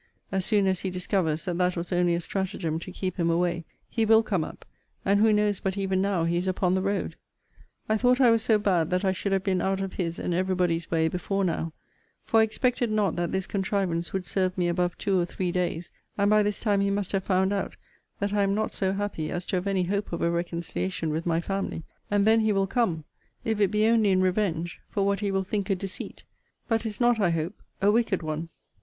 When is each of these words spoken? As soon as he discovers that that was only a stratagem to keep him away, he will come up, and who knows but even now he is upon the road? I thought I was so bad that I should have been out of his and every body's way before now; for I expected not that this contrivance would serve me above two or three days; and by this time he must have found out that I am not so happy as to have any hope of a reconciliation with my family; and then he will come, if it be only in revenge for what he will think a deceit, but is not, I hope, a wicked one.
As 0.31 0.45
soon 0.45 0.65
as 0.65 0.79
he 0.79 0.89
discovers 0.89 1.45
that 1.45 1.59
that 1.59 1.75
was 1.75 1.93
only 1.93 2.15
a 2.15 2.21
stratagem 2.21 2.79
to 2.79 2.91
keep 2.91 3.17
him 3.19 3.29
away, 3.29 3.65
he 3.87 4.03
will 4.03 4.23
come 4.23 4.43
up, 4.43 4.65
and 5.05 5.19
who 5.19 5.31
knows 5.31 5.59
but 5.59 5.77
even 5.77 6.01
now 6.01 6.23
he 6.23 6.37
is 6.37 6.47
upon 6.47 6.73
the 6.73 6.81
road? 6.81 7.17
I 7.87 7.97
thought 7.97 8.19
I 8.19 8.31
was 8.31 8.41
so 8.41 8.57
bad 8.57 8.89
that 8.89 9.05
I 9.05 9.11
should 9.11 9.31
have 9.31 9.43
been 9.43 9.61
out 9.61 9.79
of 9.79 9.93
his 9.93 10.17
and 10.17 10.33
every 10.33 10.55
body's 10.55 10.89
way 10.89 11.07
before 11.07 11.45
now; 11.45 11.71
for 12.25 12.39
I 12.39 12.43
expected 12.43 12.89
not 12.89 13.15
that 13.15 13.31
this 13.31 13.45
contrivance 13.45 14.11
would 14.11 14.25
serve 14.25 14.57
me 14.57 14.67
above 14.67 14.97
two 14.97 15.19
or 15.19 15.25
three 15.27 15.51
days; 15.51 15.91
and 16.17 16.31
by 16.31 16.41
this 16.41 16.59
time 16.59 16.81
he 16.81 16.89
must 16.89 17.11
have 17.11 17.23
found 17.23 17.53
out 17.53 17.75
that 18.17 18.33
I 18.33 18.41
am 18.41 18.55
not 18.55 18.73
so 18.73 18.93
happy 18.93 19.29
as 19.29 19.45
to 19.45 19.57
have 19.57 19.67
any 19.67 19.83
hope 19.83 20.11
of 20.11 20.23
a 20.23 20.31
reconciliation 20.31 21.11
with 21.11 21.27
my 21.27 21.41
family; 21.41 21.83
and 22.09 22.25
then 22.25 22.39
he 22.39 22.51
will 22.51 22.65
come, 22.65 23.03
if 23.45 23.59
it 23.61 23.69
be 23.69 23.85
only 23.85 24.09
in 24.09 24.21
revenge 24.21 24.79
for 24.89 25.05
what 25.05 25.19
he 25.19 25.29
will 25.29 25.43
think 25.43 25.69
a 25.69 25.75
deceit, 25.75 26.23
but 26.67 26.87
is 26.87 26.99
not, 26.99 27.19
I 27.19 27.29
hope, 27.29 27.61
a 27.83 27.91
wicked 27.91 28.23
one. 28.23 28.49